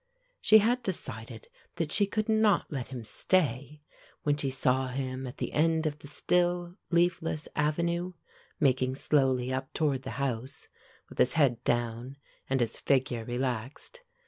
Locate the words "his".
11.19-11.33, 12.61-12.79